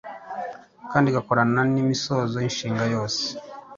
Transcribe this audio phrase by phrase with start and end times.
[0.91, 3.23] kandi igakorana n’imisozo y’inshinga yose.